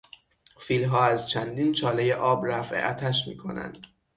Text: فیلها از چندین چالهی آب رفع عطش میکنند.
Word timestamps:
فیلها 0.57 1.03
از 1.05 1.29
چندین 1.29 1.71
چالهی 1.73 2.13
آب 2.13 2.45
رفع 2.45 2.81
عطش 2.81 3.27
میکنند. 3.27 3.87